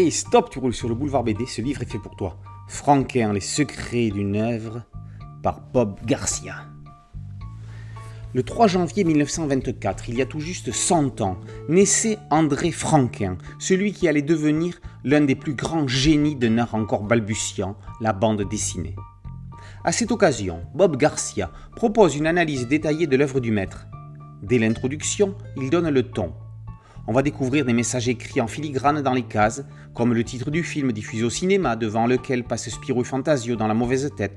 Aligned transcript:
Et 0.00 0.12
stop, 0.12 0.48
tu 0.48 0.60
roules 0.60 0.74
sur 0.74 0.88
le 0.88 0.94
boulevard 0.94 1.24
BD, 1.24 1.44
ce 1.44 1.60
livre 1.60 1.82
est 1.82 1.90
fait 1.90 1.98
pour 1.98 2.14
toi. 2.14 2.38
Franquin, 2.68 3.32
les 3.32 3.40
secrets 3.40 4.10
d'une 4.10 4.36
œuvre, 4.36 4.84
par 5.42 5.60
Bob 5.60 5.98
Garcia. 6.06 6.54
Le 8.32 8.44
3 8.44 8.68
janvier 8.68 9.02
1924, 9.02 10.08
il 10.08 10.14
y 10.14 10.22
a 10.22 10.26
tout 10.26 10.38
juste 10.38 10.70
100 10.70 11.20
ans, 11.20 11.36
naissait 11.68 12.16
André 12.30 12.70
Franquin, 12.70 13.38
celui 13.58 13.92
qui 13.92 14.06
allait 14.06 14.22
devenir 14.22 14.80
l'un 15.02 15.22
des 15.22 15.34
plus 15.34 15.54
grands 15.54 15.88
génies 15.88 16.36
d'un 16.36 16.58
art 16.58 16.76
encore 16.76 17.02
balbutiant, 17.02 17.74
la 18.00 18.12
bande 18.12 18.48
dessinée. 18.48 18.94
À 19.82 19.90
cette 19.90 20.12
occasion, 20.12 20.60
Bob 20.76 20.96
Garcia 20.96 21.50
propose 21.74 22.14
une 22.14 22.28
analyse 22.28 22.68
détaillée 22.68 23.08
de 23.08 23.16
l'œuvre 23.16 23.40
du 23.40 23.50
maître. 23.50 23.88
Dès 24.44 24.60
l'introduction, 24.60 25.34
il 25.56 25.70
donne 25.70 25.88
le 25.88 26.04
ton. 26.04 26.34
On 27.10 27.12
va 27.14 27.22
découvrir 27.22 27.64
des 27.64 27.72
messages 27.72 28.06
écrits 28.10 28.42
en 28.42 28.46
filigrane 28.46 29.00
dans 29.00 29.14
les 29.14 29.22
cases, 29.22 29.64
comme 29.94 30.12
le 30.12 30.22
titre 30.24 30.50
du 30.50 30.62
film 30.62 30.92
diffusé 30.92 31.24
au 31.24 31.30
cinéma 31.30 31.74
devant 31.74 32.06
lequel 32.06 32.44
passe 32.44 32.68
Spirou 32.68 33.02
Fantasio 33.02 33.56
dans 33.56 33.66
la 33.66 33.72
mauvaise 33.72 34.10
tête. 34.14 34.36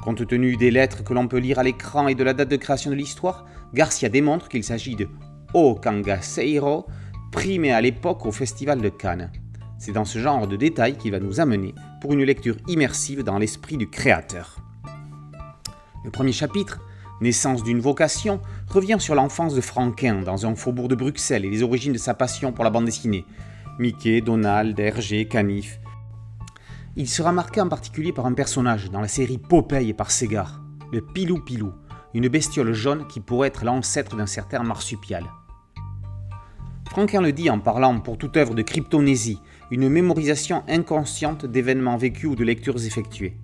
Compte 0.00 0.24
tenu 0.24 0.56
des 0.56 0.70
lettres 0.70 1.02
que 1.02 1.12
l'on 1.12 1.26
peut 1.26 1.38
lire 1.38 1.58
à 1.58 1.64
l'écran 1.64 2.06
et 2.06 2.14
de 2.14 2.22
la 2.22 2.32
date 2.32 2.48
de 2.48 2.54
création 2.54 2.92
de 2.92 2.94
l'histoire, 2.94 3.44
Garcia 3.74 4.08
démontre 4.08 4.48
qu'il 4.48 4.62
s'agit 4.62 4.94
de 4.94 5.08
O 5.52 5.74
Cangaceiro, 5.74 6.86
primé 7.32 7.72
à 7.72 7.80
l'époque 7.80 8.24
au 8.24 8.30
Festival 8.30 8.80
de 8.80 8.88
Cannes. 8.88 9.32
C'est 9.80 9.90
dans 9.90 10.04
ce 10.04 10.20
genre 10.20 10.46
de 10.46 10.54
détails 10.54 10.96
qu'il 10.96 11.10
va 11.10 11.18
nous 11.18 11.40
amener 11.40 11.74
pour 12.00 12.12
une 12.12 12.22
lecture 12.22 12.56
immersive 12.68 13.24
dans 13.24 13.38
l'esprit 13.38 13.76
du 13.76 13.90
créateur. 13.90 14.58
Le 16.04 16.12
premier 16.12 16.30
chapitre, 16.30 16.78
Naissance 17.20 17.64
d'une 17.64 17.80
vocation, 17.80 18.40
revient 18.68 18.98
sur 19.00 19.14
l'enfance 19.14 19.54
de 19.54 19.60
Franquin 19.60 20.22
dans 20.22 20.46
un 20.46 20.54
faubourg 20.54 20.88
de 20.88 20.94
Bruxelles 20.94 21.44
et 21.44 21.50
les 21.50 21.62
origines 21.62 21.92
de 21.92 21.98
sa 21.98 22.14
passion 22.14 22.52
pour 22.52 22.62
la 22.62 22.70
bande 22.70 22.84
dessinée. 22.84 23.24
Mickey, 23.78 24.20
Donald, 24.20 24.78
Hergé, 24.78 25.26
Canif. 25.26 25.80
Il 26.96 27.08
sera 27.08 27.32
marqué 27.32 27.60
en 27.60 27.68
particulier 27.68 28.12
par 28.12 28.26
un 28.26 28.34
personnage 28.34 28.90
dans 28.90 29.00
la 29.00 29.08
série 29.08 29.38
Popeye 29.38 29.92
par 29.92 30.10
Segar, 30.10 30.62
le 30.92 31.00
Pilou 31.00 31.40
Pilou, 31.40 31.72
une 32.14 32.28
bestiole 32.28 32.72
jaune 32.72 33.06
qui 33.08 33.20
pourrait 33.20 33.48
être 33.48 33.64
l'ancêtre 33.64 34.16
d'un 34.16 34.26
certain 34.26 34.62
marsupial. 34.62 35.24
Franquin 36.88 37.20
le 37.20 37.32
dit 37.32 37.50
en 37.50 37.58
parlant 37.58 38.00
pour 38.00 38.16
toute 38.16 38.36
œuvre 38.36 38.54
de 38.54 38.62
cryptonésie, 38.62 39.40
une 39.70 39.88
mémorisation 39.88 40.64
inconsciente 40.68 41.46
d'événements 41.46 41.96
vécus 41.96 42.30
ou 42.30 42.34
de 42.34 42.44
lectures 42.44 42.84
effectuées. 42.84 43.36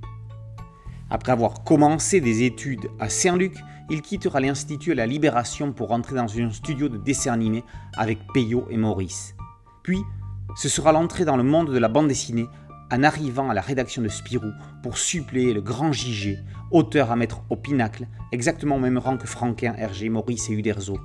Après 1.14 1.30
avoir 1.30 1.62
commencé 1.62 2.20
des 2.20 2.42
études 2.42 2.90
à 2.98 3.08
Saint-Luc, 3.08 3.54
il 3.88 4.02
quittera 4.02 4.40
l'Institut 4.40 4.94
La 4.94 5.06
Libération 5.06 5.72
pour 5.72 5.92
entrer 5.92 6.16
dans 6.16 6.26
un 6.40 6.50
studio 6.50 6.88
de 6.88 6.98
dessin 6.98 7.32
animé 7.32 7.62
avec 7.96 8.18
Peyo 8.34 8.66
et 8.68 8.76
Maurice. 8.76 9.36
Puis, 9.84 10.00
ce 10.56 10.68
sera 10.68 10.90
l'entrée 10.90 11.24
dans 11.24 11.36
le 11.36 11.44
monde 11.44 11.72
de 11.72 11.78
la 11.78 11.86
bande 11.86 12.08
dessinée 12.08 12.48
en 12.90 13.04
arrivant 13.04 13.48
à 13.48 13.54
la 13.54 13.60
rédaction 13.60 14.02
de 14.02 14.08
Spirou 14.08 14.50
pour 14.82 14.98
suppléer 14.98 15.54
le 15.54 15.60
grand 15.60 15.92
J.G., 15.92 16.36
auteur 16.72 17.12
à 17.12 17.16
mettre 17.16 17.42
au 17.48 17.54
pinacle, 17.54 18.08
exactement 18.32 18.74
au 18.74 18.80
même 18.80 18.98
rang 18.98 19.16
que 19.16 19.28
Franquin, 19.28 19.76
Hergé, 19.78 20.08
Maurice 20.08 20.50
et 20.50 20.54
Uderzo. 20.54 20.98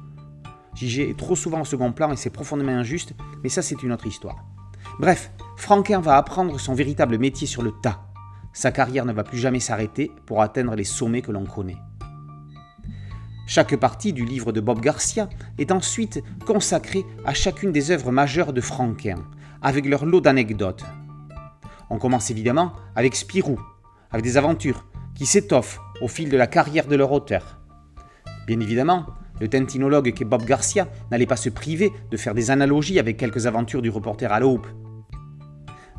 J.G. 0.74 1.12
est 1.12 1.20
trop 1.20 1.36
souvent 1.36 1.62
au 1.62 1.66
second 1.66 1.92
plan 1.92 2.12
et 2.12 2.16
c'est 2.16 2.32
profondément 2.32 2.72
injuste, 2.72 3.14
mais 3.44 3.50
ça 3.50 3.62
c'est 3.62 3.84
une 3.84 3.92
autre 3.92 4.08
histoire. 4.08 4.44
Bref, 5.00 5.32
Franquin 5.56 6.00
va 6.00 6.18
apprendre 6.18 6.60
son 6.60 6.74
véritable 6.74 7.20
métier 7.20 7.46
sur 7.46 7.62
le 7.62 7.74
tas. 7.84 8.09
Sa 8.54 8.72
carrière 8.72 9.06
ne 9.06 9.14
va 9.14 9.24
plus 9.24 9.38
jamais 9.38 9.60
s'arrêter 9.60 10.12
pour 10.26 10.42
atteindre 10.42 10.76
les 10.76 10.84
sommets 10.84 11.22
que 11.22 11.32
l'on 11.32 11.46
connaît. 11.46 11.78
Chaque 13.48 13.76
partie 13.78 14.14
du 14.14 14.26
livre 14.26 14.52
de 14.52 14.62
Bob 14.62 14.80
Garcia 14.80 15.28
est 15.58 15.72
ensuite 15.72 16.22
consacrée 16.46 17.04
à 17.26 17.34
chacune 17.34 17.72
des 17.72 17.90
œuvres 17.90 18.12
majeures 18.12 18.54
de 18.54 18.62
Franquin, 18.62 19.18
avec 19.62 19.86
leur 19.86 20.06
lot 20.06 20.22
d'anecdotes. 20.22 20.86
On 21.90 21.98
commence 21.98 22.30
évidemment 22.30 22.74
avec 22.96 23.16
Spirou, 23.16 23.60
avec 24.12 24.24
des 24.24 24.38
aventures 24.38 24.86
qui 25.16 25.26
s'étoffent 25.26 25.80
au 26.02 26.08
fil 26.08 26.30
de 26.30 26.38
la 26.38 26.48
carrière 26.48 26.88
de 26.88 26.96
leur 26.96 27.12
auteur. 27.12 27.60
Bien 28.46 28.60
évidemment, 28.60 29.06
le 29.40 29.48
tintinologue 29.48 30.14
qu'est 30.14 30.26
Bob 30.26 30.46
Garcia 30.46 30.88
n'allait 31.12 31.26
pas 31.26 31.36
se 31.36 31.50
priver 31.50 31.92
de 32.12 32.18
faire 32.18 32.36
des 32.36 32.52
analogies 32.52 33.00
avec 33.00 33.18
quelques 33.18 33.48
aventures 33.48 33.82
du 33.82 33.90
reporter 33.90 34.32
à 34.32 34.40
l'aube. 34.40 34.68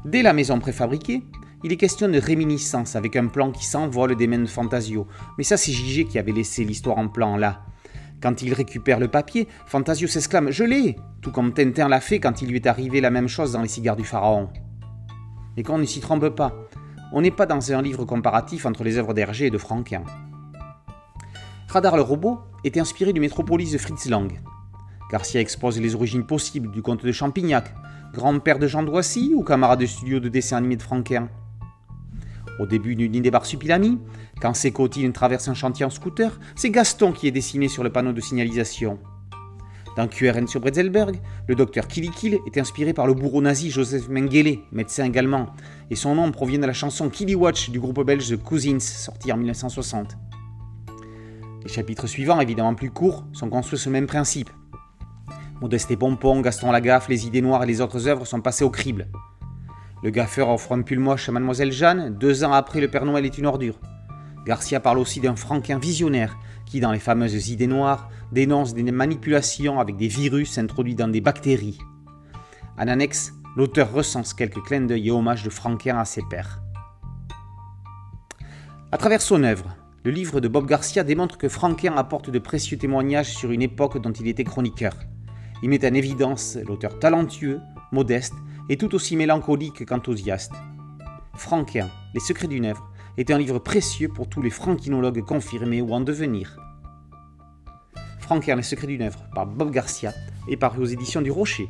Dès 0.05 0.23
la 0.23 0.33
maison 0.33 0.59
préfabriquée, 0.59 1.23
il 1.63 1.73
est 1.73 1.77
question 1.77 2.09
de 2.09 2.19
réminiscence 2.19 2.97
avec 2.97 3.17
un 3.17 3.27
plan 3.27 3.53
qui 3.53 3.65
s'envole 3.67 4.17
des 4.17 4.27
mains 4.27 4.39
de 4.39 4.47
Fantasio. 4.47 5.07
Mais 5.37 5.45
ça, 5.45 5.57
c'est 5.57 5.73
Gigé 5.73 6.07
qui 6.07 6.19
avait 6.19 6.33
laissé 6.33 6.65
l'histoire 6.65 6.99
en 6.99 7.09
plan 7.09 7.37
là. 7.37 7.65
Quand 8.23 8.43
il 8.43 8.53
récupère 8.53 8.99
le 8.99 9.09
papier, 9.09 9.49
Fantasio 9.67 10.09
s'exclame 10.09 10.51
Je 10.51 10.65
l'ai 10.65 10.97
Tout 11.23 11.33
comme 11.33 11.53
Tintin 11.53 11.89
l'a 11.89 12.01
fait 12.01 12.19
quand 12.19 12.43
il 12.43 12.49
lui 12.49 12.57
est 12.57 12.67
arrivé 12.67 13.01
la 13.01 13.11
même 13.11 13.29
chose 13.29 13.53
dans 13.53 13.63
les 13.63 13.69
cigares 13.69 13.97
du 13.97 14.05
pharaon. 14.05 14.49
Mais 15.57 15.63
qu'on 15.63 15.79
ne 15.79 15.85
s'y 15.85 16.01
trompe 16.01 16.29
pas, 16.31 16.55
on 17.13 17.21
n'est 17.21 17.31
pas 17.31 17.47
dans 17.47 17.73
un 17.73 17.83
livre 17.83 18.05
comparatif 18.05 18.67
entre 18.67 18.85
les 18.85 18.99
œuvres 18.99 19.15
d'Hergé 19.15 19.47
et 19.47 19.51
de 19.51 19.59
Franquin. 19.59 20.05
Radar 21.69 21.97
le 21.97 22.03
robot 22.03 22.41
est 22.65 22.77
inspiré 22.79 23.13
du 23.13 23.21
Métropolis 23.21 23.73
de 23.73 23.79
Fritz 23.79 24.09
Lang. 24.09 24.33
Garcia 25.11 25.41
expose 25.41 25.81
les 25.81 25.95
origines 25.95 26.25
possibles 26.25 26.71
du 26.71 26.83
comte 26.83 27.05
de 27.05 27.13
Champignac, 27.13 27.75
grand-père 28.13 28.59
de 28.59 28.67
Jean 28.67 28.83
Doissy 28.83 29.33
ou 29.35 29.43
camarade 29.43 29.81
de 29.81 29.87
studio 29.87 30.21
de 30.21 30.29
dessin 30.29 30.59
animé 30.59 30.77
de 30.77 30.83
Franquin. 30.83 31.29
Au 32.61 32.67
début 32.67 32.95
d'une 32.95 33.15
idée 33.15 33.31
marsupilami, 33.31 33.99
quand 34.39 34.53
Sécotine 34.53 35.15
traverse 35.15 35.49
un 35.49 35.55
chantier 35.55 35.87
en 35.87 35.91
scooter, 35.91 36.39
c'est 36.55 36.69
Gaston 36.69 37.13
qui 37.13 37.27
est 37.27 37.31
dessiné 37.31 37.69
sur 37.69 37.83
le 37.83 37.91
panneau 37.91 38.13
de 38.13 38.21
signalisation. 38.21 38.99
Dans 39.97 40.07
QRN 40.07 40.47
sur 40.47 40.61
Bretzelberg, 40.61 41.21
le 41.49 41.55
docteur 41.55 41.89
Kilikil 41.89 42.39
est 42.47 42.59
inspiré 42.59 42.93
par 42.93 43.07
le 43.07 43.15
bourreau 43.15 43.41
nazi 43.41 43.71
Joseph 43.71 44.11
Mengele, 44.11 44.59
médecin 44.73 45.07
également, 45.07 45.47
et 45.89 45.97
son 45.97 46.15
nom 46.15 46.31
provient 46.33 46.59
de 46.59 46.67
la 46.67 46.75
chanson 46.75 47.11
Watch 47.35 47.71
du 47.71 47.81
groupe 47.81 48.05
belge 48.05 48.29
The 48.29 48.37
Cousins, 48.37 48.79
sorti 48.79 49.33
en 49.33 49.39
1960. 49.39 50.19
Les 51.63 51.71
chapitres 51.71 52.07
suivants, 52.07 52.41
évidemment 52.41 52.75
plus 52.75 52.91
courts, 52.91 53.25
sont 53.33 53.49
construits 53.49 53.79
sur 53.79 53.89
le 53.89 53.95
même 53.95 54.07
principe. 54.07 54.51
Modeste 55.63 55.91
et 55.91 55.97
Pompon, 55.97 56.43
Gaston 56.43 56.73
Lagaffe, 56.73 57.09
Les 57.09 57.27
Idées 57.27 57.41
Noires 57.41 57.63
et 57.65 57.67
les 57.67 57.81
autres 57.81 58.07
œuvres 58.07 58.27
sont 58.27 58.43
passées 58.43 58.65
au 58.65 58.71
crible. 58.71 59.09
Le 60.03 60.09
gaffeur 60.09 60.49
offre 60.49 60.73
un 60.73 60.81
pull 60.81 60.99
moche 60.99 61.29
à 61.29 61.33
Mademoiselle 61.33 61.73
Jeanne, 61.73 62.17
deux 62.19 62.43
ans 62.43 62.55
après 62.55 62.81
Le 62.81 62.89
Père 62.89 63.05
Noël 63.05 63.27
est 63.27 63.37
une 63.37 63.45
ordure. 63.45 63.79
Garcia 64.47 64.81
parle 64.81 64.99
aussi 64.99 65.21
d'un 65.21 65.37
Franquin 65.37 65.79
visionnaire 65.79 66.39
qui, 66.65 66.81
dans 66.81 66.91
les 66.91 66.99
fameuses 66.99 67.51
idées 67.51 67.67
noires, 67.67 68.09
dénonce 68.33 68.73
des 68.73 68.83
manipulations 68.83 69.79
avec 69.79 69.99
des 69.99 70.09
virus 70.09 70.57
introduits 70.57 70.95
dans 70.95 71.09
des 71.09 71.21
bactéries. 71.21 71.79
En 72.79 72.89
annexe, 72.89 73.35
l'auteur 73.57 73.93
recense 73.93 74.33
quelques 74.33 74.63
clins 74.63 74.81
d'œil 74.81 75.09
et 75.09 75.11
hommages 75.11 75.43
de 75.43 75.51
Franquin 75.51 75.99
à 75.99 76.07
ses 76.07 76.23
pères. 76.31 76.63
À 78.93 78.97
travers 78.97 79.21
son 79.21 79.45
œuvre, 79.45 79.77
le 80.03 80.13
livre 80.13 80.41
de 80.41 80.49
Bob 80.49 80.67
Garcia 80.67 81.05
démontre 81.05 81.37
que 81.37 81.51
Franquin 81.51 81.95
apporte 81.99 82.31
de 82.31 82.39
précieux 82.39 82.79
témoignages 82.79 83.37
sur 83.37 83.51
une 83.51 83.61
époque 83.61 84.01
dont 84.01 84.13
il 84.13 84.29
était 84.29 84.45
chroniqueur. 84.45 84.95
Il 85.63 85.69
met 85.69 85.85
en 85.85 85.93
évidence 85.93 86.57
l'auteur 86.67 86.99
talentueux, 86.99 87.61
modeste 87.93 88.33
et 88.71 88.79
tout 88.79 88.95
aussi 88.95 89.17
mélancolique 89.17 89.85
qu'enthousiaste. 89.85 90.53
Franquin, 91.35 91.91
Les 92.15 92.21
secrets 92.21 92.47
d'une 92.47 92.65
œuvre, 92.65 92.89
est 93.19 93.31
un 93.31 93.39
livre 93.39 93.59
précieux 93.59 94.09
pour 94.09 94.29
tous 94.29 94.41
les 94.41 94.51
franquinologues 94.51 95.23
confirmés 95.23 95.83
ou 95.83 95.93
en 95.93 96.01
devenir. 96.01 96.57
Franquin, 98.21 98.57
Les 98.57 98.63
secrets 98.63 98.87
d'une 98.87 99.03
œuvre 99.03 99.25
par 99.35 99.47
Bob 99.47 99.73
Garcia 99.73 100.15
est 100.49 100.57
paru 100.57 100.83
aux 100.83 100.87
éditions 100.87 101.21
du 101.21 101.33
Rocher. 101.33 101.69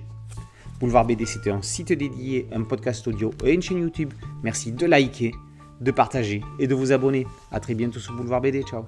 Boulevard 0.79 1.07
BD, 1.07 1.27
c'était 1.27 1.51
un 1.51 1.63
site 1.63 1.93
dédié, 1.93 2.49
un 2.53 2.63
podcast 2.63 3.07
audio 3.09 3.31
et 3.45 3.53
une 3.53 3.63
chaîne 3.63 3.79
YouTube. 3.79 4.13
Merci 4.43 4.73
de 4.73 4.87
liker, 4.87 5.35
de 5.81 5.91
partager 5.91 6.43
et 6.59 6.67
de 6.67 6.75
vous 6.75 6.93
abonner. 6.93 7.27
A 7.51 7.61
très 7.61 7.75
bientôt 7.75 7.99
sur 7.99 8.15
Boulevard 8.15 8.43
BD. 8.43 8.63
Ciao 8.63 8.85